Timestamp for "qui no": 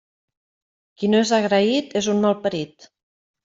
1.03-1.21